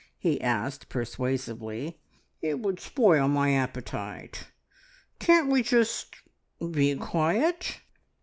[0.17, 1.99] he asked persuasively.
[2.41, 4.47] "It would spoil my appetite.
[5.19, 6.15] Can't we just
[6.71, 7.81] be quiet?"